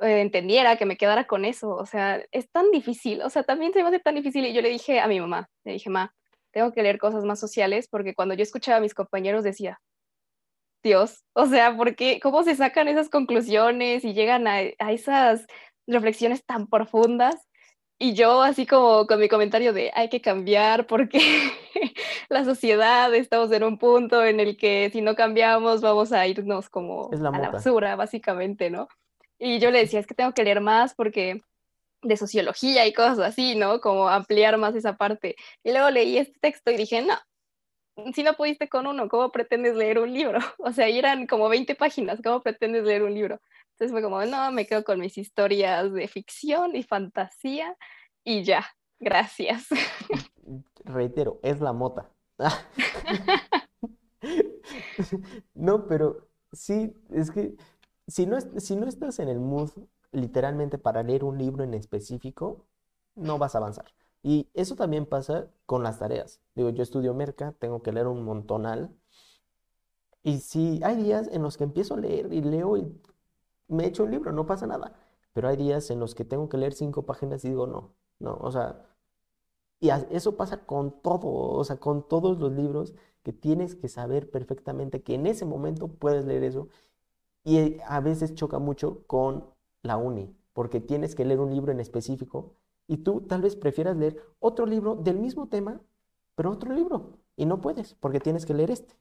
eh, 0.02 0.22
entendiera, 0.22 0.78
que 0.78 0.86
me 0.86 0.96
quedara 0.96 1.26
con 1.26 1.44
eso. 1.44 1.72
O 1.72 1.88
sea, 1.88 2.24
es 2.32 2.52
tan 2.52 2.70
difícil. 2.70 3.24
O 3.24 3.32
sea, 3.32 3.42
también 3.42 3.74
se 3.74 3.82
me 3.82 3.90
hace 3.90 4.00
tan 4.00 4.14
difícil. 4.14 4.46
Y 4.46 4.54
yo 4.54 4.62
le 4.62 4.70
dije 4.70 5.00
a 5.00 5.08
mi 5.08 5.20
mamá, 5.20 5.50
le 5.64 5.74
dije, 5.74 5.90
ma, 5.90 6.14
tengo 6.52 6.72
que 6.72 6.84
leer 6.84 7.00
cosas 7.00 7.26
más 7.26 7.40
sociales 7.40 7.88
porque 7.90 8.14
cuando 8.14 8.36
yo 8.36 8.44
escuchaba 8.44 8.78
a 8.78 8.82
mis 8.82 8.94
compañeros 8.94 9.44
decía, 9.44 9.82
Dios, 10.84 11.24
o 11.34 11.48
sea, 11.48 11.76
¿por 11.76 11.96
qué? 11.96 12.20
¿Cómo 12.22 12.44
se 12.44 12.56
sacan 12.56 12.88
esas 12.90 13.10
conclusiones 13.10 14.06
y 14.06 14.14
llegan 14.14 14.46
a, 14.48 14.58
a 14.78 14.92
esas 14.92 15.48
reflexiones 15.88 16.46
tan 16.46 16.68
profundas? 16.68 17.36
Y 17.98 18.14
yo 18.14 18.42
así 18.42 18.66
como 18.66 19.08
con 19.08 19.20
mi 19.20 19.30
comentario 19.30 19.72
de 19.72 19.92
hay 19.94 20.10
que 20.10 20.20
cambiar 20.20 20.86
porque 20.86 21.20
la 22.30 22.44
sociedad 22.44 23.14
estamos 23.16 23.52
en 23.52 23.64
un 23.64 23.78
punto 23.78 24.24
en 24.24 24.40
el 24.40 24.58
que 24.58 24.90
si 24.92 25.02
no 25.02 25.16
cambiamos 25.16 25.82
vamos 25.82 26.12
a 26.12 26.28
irnos 26.28 26.70
como 26.70 27.10
a 27.12 27.40
la 27.40 27.50
basura, 27.50 27.96
básicamente, 27.96 28.70
¿no? 28.70 28.90
Y 29.40 29.60
yo 29.60 29.72
le 29.72 29.80
decía, 29.80 30.00
es 30.00 30.08
que 30.08 30.16
tengo 30.16 30.34
que 30.34 30.44
leer 30.44 30.62
más 30.62 30.94
porque 30.94 31.42
de 32.02 32.18
sociología 32.18 32.86
y 32.86 32.94
cosas 32.94 33.20
así, 33.20 33.56
¿no? 33.56 33.80
Como 33.80 34.10
ampliar 34.10 34.58
más 34.58 34.76
esa 34.76 34.98
parte. 34.98 35.36
Y 35.64 35.72
luego 35.72 35.90
leí 35.90 36.18
este 36.18 36.38
texto 36.40 36.72
y 36.72 36.78
dije, 36.78 37.02
no, 37.02 37.16
si 38.14 38.24
no 38.24 38.34
pudiste 38.34 38.70
con 38.70 38.88
uno, 38.88 39.08
¿cómo 39.10 39.32
pretendes 39.32 39.76
leer 39.76 40.00
un 40.00 40.14
libro? 40.14 40.40
O 40.60 40.72
sea, 40.72 40.88
eran 40.88 41.28
como 41.28 41.50
20 41.50 41.76
páginas, 41.76 42.20
¿cómo 42.24 42.42
pretendes 42.42 42.84
leer 42.84 43.04
un 43.04 43.14
libro? 43.14 43.40
Entonces 43.76 43.92
fue 43.92 44.02
como, 44.02 44.24
no, 44.24 44.52
me 44.54 44.66
quedo 44.66 44.86
con 44.86 45.02
mis 45.02 45.18
historias 45.18 45.92
de 45.92 46.08
ficción 46.08 46.78
y 46.78 46.84
fantasía 46.84 47.76
y 48.24 48.46
ya, 48.46 48.66
gracias. 49.02 49.68
Reitero, 50.86 51.42
es 51.44 51.60
la 51.60 51.74
mota. 51.74 52.10
no, 55.54 55.88
pero 55.88 56.30
sí, 56.54 56.96
es 57.12 57.32
que 57.32 57.58
si 58.08 58.26
no, 58.26 58.40
si 58.40 58.78
no 58.78 58.88
estás 58.88 59.20
en 59.20 59.28
el 59.28 59.42
mood 59.42 59.72
literalmente 60.14 60.78
para 60.78 61.04
leer 61.04 61.26
un 61.26 61.38
libro 61.38 61.66
en 61.66 61.74
específico, 61.74 62.66
no 63.16 63.38
vas 63.38 63.56
a 63.56 63.58
avanzar. 63.58 63.94
Y 64.24 64.48
eso 64.54 64.78
también 64.78 65.06
pasa 65.06 65.50
con 65.66 65.84
las 65.84 66.00
tareas. 66.00 66.40
Digo, 66.56 66.70
yo 66.70 66.82
estudio 66.82 67.14
merca, 67.14 67.52
tengo 67.60 67.84
que 67.84 67.92
leer 67.92 68.08
un 68.08 68.24
montonal. 68.24 68.96
Y 70.24 70.40
si 70.40 70.80
hay 70.82 70.96
días 70.96 71.28
en 71.30 71.44
los 71.44 71.58
que 71.58 71.66
empiezo 71.66 71.96
a 71.96 72.00
leer 72.00 72.32
y 72.32 72.42
leo 72.42 72.78
y 72.78 72.88
me 73.68 73.86
echo 73.88 74.04
un 74.04 74.12
libro, 74.12 74.32
no 74.32 74.46
pasa 74.46 74.68
nada. 74.68 74.94
Pero 75.34 75.48
hay 75.50 75.58
días 75.58 75.90
en 75.92 76.00
los 76.00 76.16
que 76.16 76.26
tengo 76.26 76.50
que 76.50 76.58
leer 76.58 76.74
cinco 76.74 77.06
páginas 77.06 77.44
y 77.46 77.50
digo, 77.50 77.68
no, 77.68 77.94
no, 78.20 78.38
o 78.42 78.52
sea, 78.52 78.86
y 79.80 79.90
eso 80.12 80.36
pasa 80.38 80.66
con 80.66 81.02
todo, 81.02 81.28
o 81.28 81.64
sea, 81.64 81.78
con 81.78 82.08
todos 82.08 82.40
los 82.40 82.52
libros 82.52 82.96
que 83.24 83.34
tienes 83.34 83.76
que 83.76 83.88
saber 83.90 84.30
perfectamente 84.32 85.04
que 85.04 85.16
en 85.16 85.28
ese 85.28 85.46
momento 85.46 85.88
puedes 85.88 86.26
leer 86.26 86.44
eso 86.44 86.70
y 87.44 87.80
a 87.88 88.00
veces 88.02 88.36
choca 88.36 88.60
mucho 88.60 89.06
con 89.08 89.46
la 89.84 89.98
uni, 89.98 90.36
porque 90.54 90.82
tienes 90.82 91.16
que 91.16 91.26
leer 91.26 91.40
un 91.40 91.52
libro 91.52 91.72
en 91.72 91.80
específico 91.80 92.56
Y 92.88 92.98
tú 92.98 93.22
tal 93.22 93.42
vez 93.42 93.56
prefieras 93.56 93.98
leer 93.98 94.22
otro 94.40 94.66
libro 94.66 94.96
del 94.96 95.20
mismo 95.20 95.48
tema, 95.50 95.82
pero 96.36 96.52
otro 96.52 96.74
libro. 96.74 97.20
Y 97.36 97.46
no 97.46 97.62
puedes, 97.62 97.96
porque 97.96 98.20
tienes 98.20 98.46
que 98.46 98.54
leer 98.54 98.72
este. 98.72 98.96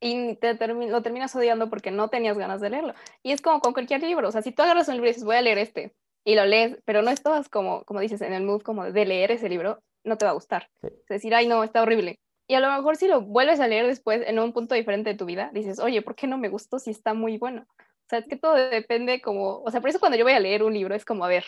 Y 0.00 0.36
te 0.36 0.54
lo 0.54 1.02
terminas 1.02 1.34
odiando 1.34 1.70
porque 1.70 1.90
no 1.90 2.08
tenías 2.08 2.36
ganas 2.36 2.60
de 2.60 2.70
leerlo. 2.70 2.94
Y 3.22 3.32
es 3.32 3.40
como 3.40 3.60
con 3.60 3.72
cualquier 3.72 4.02
libro. 4.02 4.28
O 4.28 4.32
sea, 4.32 4.42
si 4.42 4.52
tú 4.52 4.62
agarras 4.62 4.88
un 4.88 4.94
libro 4.94 5.08
y 5.08 5.10
dices, 5.10 5.24
voy 5.24 5.36
a 5.36 5.42
leer 5.42 5.58
este, 5.58 5.94
y 6.24 6.34
lo 6.34 6.44
lees, 6.44 6.78
pero 6.84 7.02
no 7.02 7.10
estás 7.10 7.48
como, 7.48 7.84
como 7.84 8.00
dices, 8.00 8.20
en 8.20 8.32
el 8.32 8.42
mood 8.42 8.62
como 8.62 8.84
de 8.84 9.04
leer 9.06 9.30
ese 9.30 9.48
libro, 9.48 9.82
no 10.04 10.18
te 10.18 10.24
va 10.24 10.32
a 10.32 10.34
gustar. 10.34 10.68
Es 10.82 11.08
decir, 11.08 11.34
ay, 11.34 11.46
no, 11.46 11.64
está 11.64 11.82
horrible. 11.82 12.18
Y 12.48 12.54
a 12.54 12.60
lo 12.60 12.70
mejor 12.70 12.96
si 12.96 13.08
lo 13.08 13.22
vuelves 13.22 13.60
a 13.60 13.68
leer 13.68 13.86
después 13.86 14.22
en 14.26 14.38
un 14.38 14.52
punto 14.52 14.74
diferente 14.74 15.10
de 15.10 15.16
tu 15.16 15.24
vida, 15.24 15.50
dices, 15.52 15.78
oye, 15.78 16.02
¿por 16.02 16.14
qué 16.14 16.26
no 16.26 16.38
me 16.38 16.48
gustó 16.48 16.78
si 16.78 16.90
está 16.90 17.14
muy 17.14 17.38
bueno? 17.38 17.66
O 17.78 18.08
sea, 18.08 18.20
es 18.20 18.26
que 18.26 18.36
todo 18.36 18.54
depende 18.54 19.20
como, 19.20 19.62
o 19.62 19.70
sea, 19.70 19.80
por 19.80 19.90
eso 19.90 19.98
cuando 19.98 20.16
yo 20.16 20.24
voy 20.24 20.34
a 20.34 20.40
leer 20.40 20.62
un 20.62 20.74
libro 20.74 20.94
es 20.94 21.04
como, 21.04 21.24
a 21.24 21.28
ver, 21.28 21.44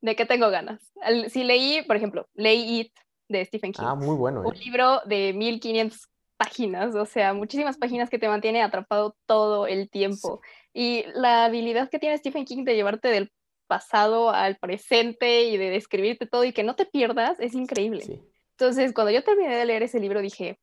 ¿de 0.00 0.16
qué 0.16 0.26
tengo 0.26 0.50
ganas? 0.50 0.92
si 1.28 1.44
leí, 1.44 1.82
por 1.82 1.96
ejemplo, 1.96 2.26
leí 2.34 2.80
It 2.80 2.92
de 3.28 3.44
Stephen 3.44 3.72
King. 3.72 3.84
Ah, 3.86 3.94
muy 3.94 4.16
bueno. 4.16 4.42
Un 4.42 4.54
eh. 4.54 4.58
libro 4.58 5.00
de 5.06 5.32
1500 5.32 6.08
páginas, 6.36 6.94
o 6.94 7.06
sea, 7.06 7.32
muchísimas 7.34 7.78
páginas 7.78 8.10
que 8.10 8.18
te 8.18 8.28
mantiene 8.28 8.62
atrapado 8.62 9.16
todo 9.26 9.66
el 9.66 9.88
tiempo. 9.88 10.40
Y 10.72 11.04
la 11.14 11.44
habilidad 11.44 11.88
que 11.88 11.98
tiene 11.98 12.18
Stephen 12.18 12.44
King 12.44 12.64
de 12.64 12.74
llevarte 12.74 13.08
del 13.08 13.32
pasado 13.66 14.30
al 14.30 14.56
presente 14.56 15.44
y 15.44 15.56
de 15.56 15.70
describirte 15.70 16.26
todo 16.26 16.44
y 16.44 16.52
que 16.52 16.64
no 16.64 16.76
te 16.76 16.86
pierdas 16.86 17.38
es 17.40 17.54
increíble. 17.54 18.20
Entonces, 18.58 18.92
cuando 18.92 19.10
yo 19.10 19.24
terminé 19.24 19.56
de 19.56 19.64
leer 19.64 19.82
ese 19.82 20.00
libro, 20.00 20.20
dije, 20.20 20.58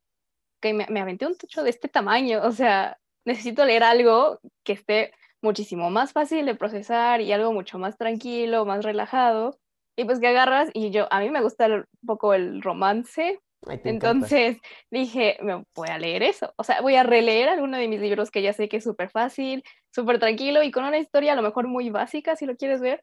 que 0.62 0.74
me, 0.74 0.86
me 0.90 1.02
aventé 1.02 1.26
un 1.26 1.36
techo 1.36 1.64
de 1.64 1.72
este 1.72 1.88
tamaño, 1.88 2.42
o 2.44 2.52
sea, 2.52 2.98
necesito 3.26 3.66
leer 3.66 3.84
algo 3.84 4.40
que 4.64 4.74
esté 4.74 5.14
muchísimo 5.42 5.90
más 5.90 6.14
fácil 6.14 6.46
de 6.46 6.56
procesar 6.56 7.22
y 7.22 7.32
algo 7.32 7.52
mucho 7.52 7.80
más 7.80 7.98
tranquilo, 7.98 8.66
más 8.66 8.86
relajado. 8.86 9.60
Y 9.98 10.06
pues 10.06 10.20
que 10.20 10.28
agarras, 10.28 10.70
y 10.74 10.92
yo, 10.92 11.08
a 11.12 11.20
mí 11.20 11.30
me 11.30 11.42
gusta 11.42 11.68
un 11.68 11.86
poco 12.06 12.34
el 12.34 12.62
romance, 12.62 13.42
entonces 13.68 14.58
dije, 14.90 15.38
me 15.42 15.64
voy 15.76 15.90
a 15.90 16.00
leer 16.00 16.24
eso. 16.24 16.54
O 16.58 16.64
sea, 16.64 16.82
voy 16.82 16.96
a 16.96 17.04
releer 17.04 17.50
alguno 17.50 17.78
de 17.78 17.88
mis 17.88 18.00
libros 18.00 18.32
que 18.32 18.42
ya 18.42 18.54
sé 18.54 18.68
que 18.68 18.78
es 18.78 18.84
súper 18.84 19.10
fácil, 19.10 19.64
súper 19.94 20.20
tranquilo 20.20 20.64
y 20.64 20.72
con 20.72 20.84
una 20.84 20.98
historia 20.98 21.34
a 21.34 21.36
lo 21.36 21.42
mejor 21.42 21.68
muy 21.68 21.90
básica 21.90 22.36
si 22.36 22.46
lo 22.46 22.56
quieres 22.56 22.82
ver, 22.82 23.02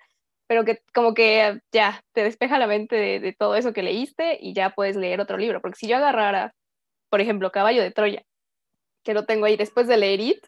pero 0.49 0.65
que 0.65 0.83
como 0.95 1.15
que 1.15 1.61
ya 1.73 2.03
te 2.13 2.25
despeja 2.25 2.59
la 2.59 2.67
mente 2.67 2.97
de, 2.97 3.33
todo 3.39 3.55
eso 3.55 3.73
que 3.73 3.83
leíste 3.83 4.39
y 4.41 4.55
ya 4.55 4.71
puedes 4.71 4.97
leer 4.97 5.21
otro 5.21 5.37
libro. 5.37 5.61
Porque 5.61 5.79
si 5.79 5.89
yo 5.89 5.97
agarrara, 5.97 6.55
por 7.11 7.21
ejemplo, 7.21 7.53
Caballo 7.53 7.83
de 7.83 7.93
Troya, 7.93 8.25
que 9.05 9.15
lo 9.15 9.27
tengo 9.27 9.47
ahí 9.47 9.57
después 9.57 9.87
de 9.87 9.97
leer 9.97 10.21
It, 10.21 10.47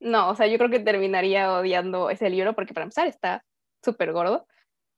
no, 0.00 0.30
o 0.30 0.36
sea, 0.36 0.46
yo 0.46 0.58
creo 0.58 0.70
que 0.70 0.80
terminaría 0.80 1.52
odiando 1.52 2.10
ese 2.10 2.28
libro 2.28 2.54
porque 2.54 2.74
para 2.74 2.84
empezar 2.84 3.06
está 3.06 3.44
súper 3.82 4.12
gordo. 4.12 4.46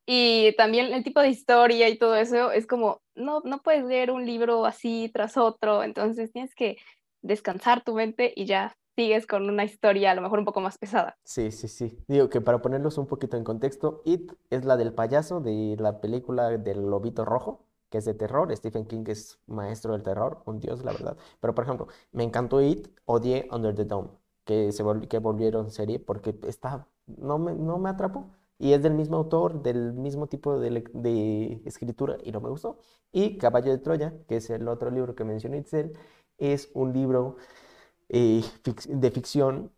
Y 0.05 0.55
también 0.55 0.93
el 0.93 1.03
tipo 1.03 1.21
de 1.21 1.29
historia 1.29 1.87
y 1.89 1.97
todo 1.97 2.15
eso 2.15 2.51
es 2.51 2.65
como, 2.65 3.01
no, 3.15 3.41
no 3.43 3.61
puedes 3.61 3.85
leer 3.85 4.11
un 4.11 4.25
libro 4.25 4.65
así 4.65 5.11
tras 5.13 5.37
otro, 5.37 5.83
entonces 5.83 6.31
tienes 6.31 6.55
que 6.55 6.77
descansar 7.21 7.83
tu 7.83 7.93
mente 7.93 8.33
y 8.35 8.45
ya 8.45 8.75
sigues 8.95 9.27
con 9.27 9.49
una 9.49 9.63
historia 9.63 10.11
a 10.11 10.15
lo 10.15 10.21
mejor 10.21 10.39
un 10.39 10.45
poco 10.45 10.61
más 10.61 10.77
pesada. 10.77 11.17
Sí, 11.23 11.51
sí, 11.51 11.67
sí. 11.67 11.97
Digo 12.07 12.29
que 12.29 12.41
para 12.41 12.61
ponerlos 12.61 12.97
un 12.97 13.07
poquito 13.07 13.37
en 13.37 13.43
contexto, 13.43 14.01
It 14.03 14.33
es 14.49 14.65
la 14.65 14.75
del 14.77 14.93
payaso 14.93 15.39
de 15.39 15.77
la 15.79 16.01
película 16.01 16.49
del 16.49 16.81
lobito 16.81 17.23
rojo, 17.23 17.65
que 17.89 17.99
es 17.99 18.05
de 18.05 18.13
terror. 18.13 18.53
Stephen 18.55 18.85
King 18.85 19.05
es 19.07 19.39
maestro 19.47 19.93
del 19.93 20.03
terror, 20.03 20.41
un 20.45 20.59
dios, 20.59 20.83
la 20.83 20.91
verdad. 20.91 21.17
Pero 21.39 21.55
por 21.55 21.63
ejemplo, 21.63 21.87
me 22.11 22.23
encantó 22.23 22.61
It, 22.61 22.89
odié 23.05 23.47
Under 23.51 23.73
the 23.73 23.85
Dome, 23.85 24.09
que, 24.43 24.71
se 24.71 24.83
que 25.07 25.19
volvieron 25.19 25.71
serie 25.71 25.99
porque 25.99 26.35
está, 26.47 26.87
no 27.05 27.37
me, 27.37 27.53
no 27.53 27.77
me 27.77 27.89
atrapó 27.89 28.29
y 28.59 28.73
es 28.73 28.83
del 28.83 28.93
mismo 28.93 29.17
autor, 29.17 29.63
del 29.63 29.93
mismo 29.93 30.27
tipo 30.27 30.59
de, 30.59 31.61
escritura 31.65 32.17
y 32.23 32.31
no 32.31 32.41
me 32.41 32.49
gustó. 32.49 32.77
Y 33.11 33.37
Caballo 33.37 33.71
de 33.71 33.79
Troya, 33.79 34.13
que 34.27 34.37
es 34.37 34.49
el 34.49 34.67
otro 34.67 34.91
libro 34.91 35.15
que 35.15 35.23
mencionó 35.23 35.57
Itzel, 35.57 35.93
es 36.37 36.69
un 36.73 36.93
libro 36.93 37.37
eh, 38.09 38.43
de 38.89 39.11
ficción 39.11 39.71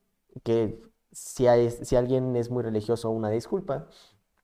que 0.43 0.81
si, 1.11 1.45
si 1.83 1.95
alguien 1.95 2.35
es 2.35 2.49
muy 2.49 2.63
religioso, 2.63 3.09
una 3.11 3.29
disculpa, 3.29 3.87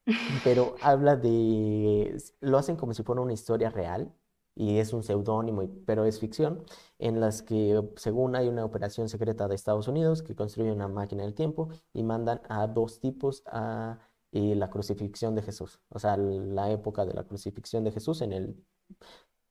pero 0.44 0.76
habla 0.82 1.16
de, 1.16 2.18
lo 2.42 2.58
hacen 2.58 2.76
como 2.78 2.94
si 2.94 3.04
fuera 3.04 3.22
una 3.22 3.34
historia 3.34 3.70
real 3.70 4.14
y 4.56 4.80
es 4.80 4.94
un 4.94 5.04
seudónimo, 5.04 5.64
pero 5.86 6.06
es 6.06 6.20
ficción, 6.20 6.64
en 7.00 7.20
las 7.20 7.44
que 7.44 7.82
según 7.96 8.36
hay 8.36 8.48
una 8.48 8.66
operación 8.66 9.10
secreta 9.10 9.48
de 9.48 9.56
Estados 9.56 9.88
Unidos 9.88 10.24
que 10.24 10.36
construye 10.36 10.72
una 10.72 10.88
máquina 10.88 11.24
del 11.24 11.36
tiempo 11.36 11.70
y 11.94 12.04
mandan 12.04 12.42
a 12.50 12.68
dos 12.68 13.00
tipos 13.00 13.44
a 13.48 14.00
y 14.32 14.56
la 14.56 14.70
crucifixión 14.70 15.36
de 15.36 15.42
Jesús, 15.42 15.80
o 15.90 16.00
sea, 16.00 16.18
la 16.18 16.72
época 16.72 17.06
de 17.06 17.14
la 17.14 17.24
crucifixión 17.24 17.84
de 17.84 17.92
Jesús 17.92 18.22
en 18.22 18.34
el 18.34 18.56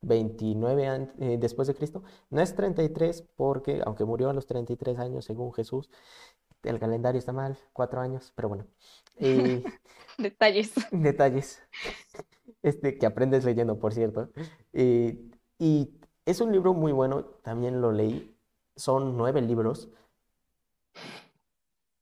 29 0.03 1.13
eh, 1.19 1.39
después 1.41 1.69
de 1.69 1.75
Cristo. 1.75 2.03
No 2.31 2.41
es 2.41 2.55
33 2.55 3.23
porque, 3.37 3.83
aunque 3.85 4.05
murió 4.05 4.31
a 4.31 4.33
los 4.33 4.47
33 4.47 4.99
años 4.99 5.25
según 5.25 5.53
Jesús, 5.53 5.91
el 6.63 6.79
calendario 6.79 7.19
está 7.19 7.33
mal, 7.33 7.57
cuatro 7.73 8.01
años, 8.01 8.33
pero 8.35 8.49
bueno. 8.49 8.67
detalles. 10.19 10.75
Detalles. 10.91 11.63
Este, 12.63 12.99
que 12.99 13.07
aprendes 13.07 13.45
leyendo, 13.45 13.79
por 13.79 13.95
cierto. 13.95 14.31
y 14.73 15.91
es 16.25 16.41
un 16.41 16.53
libro 16.53 16.75
muy 16.75 16.93
bueno, 16.93 17.25
también 17.25 17.81
lo 17.81 17.93
leí. 17.93 18.37
Son 18.75 19.17
nueve 19.17 19.41
libros, 19.41 19.89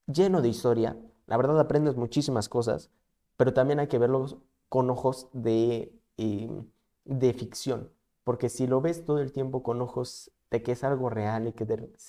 lleno 0.06 0.42
de 0.42 0.48
historia, 0.48 0.96
la 1.26 1.36
verdad 1.36 1.58
aprendes 1.60 1.96
muchísimas 1.96 2.48
cosas, 2.48 2.90
pero 3.36 3.54
también 3.54 3.80
hay 3.80 3.88
que 3.88 3.98
verlos 3.98 4.36
con 4.68 4.90
ojos 4.90 5.28
de, 5.32 5.92
em, 6.16 6.66
de 7.04 7.32
ficción, 7.34 7.90
porque 8.24 8.48
si 8.48 8.66
lo 8.66 8.80
ves 8.80 9.04
todo 9.04 9.18
el 9.20 9.32
tiempo 9.32 9.62
con 9.62 9.80
ojos 9.80 10.30
de 10.50 10.62
que 10.62 10.72
es 10.72 10.84
algo 10.84 11.10
real 11.10 11.48
y 11.48 11.52
que 11.52 11.66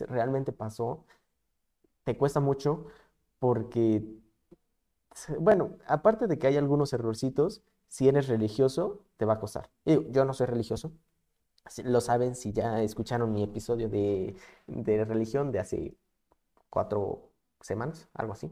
realmente 0.08 0.52
pasó, 0.52 1.06
te 2.04 2.18
cuesta 2.18 2.40
mucho 2.40 2.86
porque, 3.40 4.04
bueno, 5.40 5.78
aparte 5.88 6.28
de 6.28 6.38
que 6.40 6.48
hay 6.48 6.58
algunos 6.58 6.94
errorcitos, 6.94 7.62
si 7.88 8.08
eres 8.08 8.28
religioso, 8.28 9.02
te 9.18 9.26
va 9.26 9.34
a 9.34 9.40
costar. 9.40 9.70
Yo 9.86 10.26
no 10.26 10.34
soy 10.34 10.48
religioso, 10.48 10.92
lo 11.84 12.02
saben 12.02 12.36
si 12.36 12.54
ya 12.54 12.82
escucharon 12.84 13.32
mi 13.34 13.44
episodio 13.44 13.90
de, 13.90 14.36
de 14.68 15.06
religión 15.06 15.52
de 15.52 15.60
hace 15.60 15.98
cuatro 16.70 17.32
semanas, 17.62 18.10
algo 18.14 18.34
así. 18.34 18.52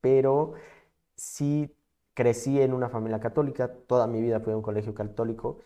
Pero 0.00 0.54
sí 1.16 1.74
crecí 2.14 2.60
en 2.60 2.74
una 2.74 2.88
familia 2.90 3.20
católica, 3.20 3.72
toda 3.88 4.06
mi 4.06 4.20
vida 4.22 4.40
fui 4.40 4.52
a 4.52 4.56
un 4.56 4.62
colegio 4.62 4.94
católico 4.94 5.60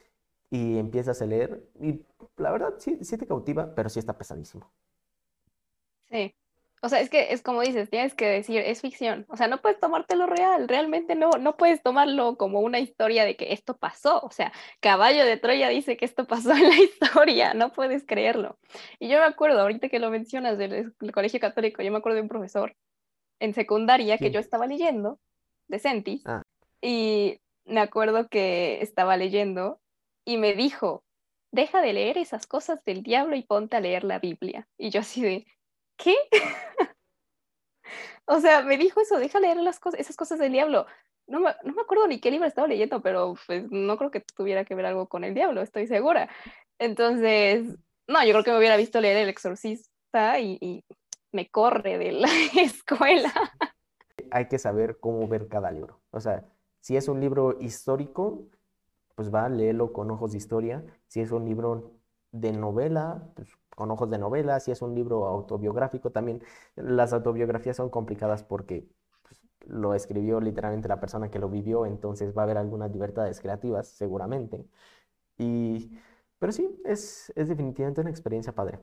y 0.51 0.79
empiezas 0.79 1.23
a 1.23 1.27
leer 1.27 1.69
y 1.81 2.05
la 2.39 2.53
verdad 2.53 2.75
sí, 2.79 2.99
sí 3.05 3.19
te 3.19 3.27
cautiva, 3.27 3.75
pero 3.75 3.89
sí 3.91 3.99
está 4.01 4.19
pesadísimo. 4.19 4.73
Sí. 6.11 6.35
O 6.83 6.89
sea, 6.89 7.01
es 7.01 7.09
que 7.09 7.33
es 7.33 7.43
como 7.43 7.63
dices, 7.63 7.89
tienes 7.89 8.15
que 8.15 8.27
decir, 8.27 8.61
es 8.61 8.83
ficción. 8.83 9.25
O 9.29 9.37
sea, 9.37 9.49
no 9.49 9.61
puedes 9.63 9.81
tomártelo 9.81 10.27
real, 10.27 10.69
realmente 10.69 11.15
no, 11.15 11.31
no 11.41 11.57
puedes 11.57 11.83
tomarlo 11.83 12.37
como 12.37 12.61
una 12.61 12.79
historia 12.79 13.25
de 13.25 13.37
que 13.37 13.53
esto 13.53 13.77
pasó. 13.77 14.21
O 14.21 14.31
sea, 14.31 14.53
Caballo 14.81 15.25
de 15.25 15.37
Troya 15.39 15.69
dice 15.69 15.97
que 15.97 16.05
esto 16.05 16.27
pasó 16.27 16.53
en 16.53 16.69
la 16.69 16.77
historia, 16.81 17.55
no 17.55 17.73
puedes 17.73 18.05
creerlo. 18.05 18.59
Y 18.99 19.09
yo 19.09 19.19
me 19.19 19.25
acuerdo, 19.25 19.61
ahorita 19.61 19.89
que 19.89 19.99
lo 19.99 20.11
mencionas 20.11 20.59
del, 20.59 20.95
colegio 21.13 21.41
católico, 21.41 21.83
yo 21.83 21.91
me 21.91 21.99
acuerdo 21.99 22.17
de 22.17 22.23
un 22.23 22.29
profesor 22.29 22.77
en 23.41 23.55
secundaria 23.55 24.19
que 24.19 24.31
yo 24.31 24.41
estaba 24.41 24.67
leyendo, 24.67 25.19
de 25.69 25.79
Sentis, 25.79 26.23
ah. 26.27 26.43
y 26.81 27.41
me 27.65 27.81
acuerdo 27.81 28.29
que 28.29 28.81
estaba 28.81 29.17
leyendo 29.17 29.81
y 30.25 30.39
me 30.39 30.55
dijo, 30.55 31.05
deja 31.51 31.81
de 31.81 31.93
leer 31.93 32.19
esas 32.19 32.47
cosas 32.47 32.85
del 32.85 33.03
diablo 33.03 33.37
y 33.37 33.43
ponte 33.43 33.77
a 33.77 33.81
leer 33.81 34.05
la 34.05 34.19
Biblia. 34.19 34.69
Y 34.79 34.91
yo 34.91 35.01
así 35.01 35.23
de, 35.23 35.47
¿qué? 35.97 36.15
o 38.27 38.41
sea, 38.41 38.63
me 38.63 38.77
dijo 38.77 39.01
eso, 39.01 39.19
deja 39.19 39.41
leer 39.41 39.57
las 39.59 39.81
cosas, 39.81 40.01
esas 40.01 40.17
cosas 40.17 40.39
del 40.39 40.53
diablo. 40.53 40.87
No 41.27 41.41
me, 41.41 41.55
no 41.65 41.75
me 41.75 41.83
acuerdo 41.83 42.07
ni 42.07 42.21
qué 42.21 42.31
libro 42.31 42.47
estaba 42.47 42.69
leyendo, 42.69 43.03
pero 43.03 43.35
pues 43.47 43.71
no 43.71 43.97
creo 43.97 44.11
que 44.11 44.21
tuviera 44.21 44.65
que 44.65 44.75
ver 44.75 44.87
algo 44.87 45.09
con 45.09 45.25
el 45.25 45.35
diablo, 45.35 45.61
estoy 45.61 45.87
segura. 45.87 46.29
Entonces, 46.79 47.65
no, 48.07 48.25
yo 48.25 48.33
creo 48.33 48.45
que 48.45 48.53
me 48.53 48.59
hubiera 48.59 48.77
visto 48.77 49.01
leer 49.01 49.17
El 49.17 49.29
Exorcista 49.29 50.39
y, 50.39 50.59
y 50.61 50.85
me 51.33 51.51
corre 51.51 51.99
de 51.99 52.13
la 52.13 52.29
escuela. 52.57 53.33
Hay 54.31 54.47
que 54.49 54.59
saber 54.59 54.99
cómo 55.01 55.27
ver 55.29 55.49
cada 55.49 55.71
libro. 55.71 56.01
O 56.11 56.21
sea, 56.21 56.45
si 56.81 56.97
es 56.97 57.09
un 57.09 57.21
libro 57.21 57.59
histórico, 57.61 58.49
pues 59.17 59.35
va, 59.35 59.49
léelo 59.49 59.93
con 59.93 60.11
ojos 60.11 60.33
de 60.33 60.39
historia. 60.39 60.85
Si 61.09 61.21
es 61.21 61.33
un 61.33 61.45
libro 61.45 61.96
de 62.41 62.53
novela, 62.53 63.31
pues 63.35 63.57
con 63.75 63.91
ojos 63.91 64.11
de 64.11 64.19
novela, 64.19 64.59
si 64.61 64.71
es 64.73 64.83
un 64.83 64.95
libro 64.95 65.27
autobiográfico 65.27 66.11
también. 66.11 66.43
Las 66.77 67.13
autobiografías 67.13 67.77
son 67.77 67.91
complicadas 67.91 68.43
porque 68.43 68.89
pues, 69.23 69.41
lo 69.67 69.95
escribió 69.95 70.41
literalmente 70.41 70.89
la 70.89 71.01
persona 71.01 71.31
que 71.31 71.39
lo 71.39 71.49
vivió, 71.49 71.87
entonces 71.87 72.37
va 72.37 72.43
a 72.43 72.45
haber 72.45 72.59
algunas 72.59 72.91
libertades 72.91 73.41
creativas, 73.41 73.89
seguramente. 73.89 74.67
Y, 75.39 75.93
pero 76.39 76.53
sí, 76.53 76.81
es, 76.85 77.33
es 77.37 77.49
definitivamente 77.49 78.01
una 78.01 78.11
experiencia 78.11 78.55
padre. 78.55 78.81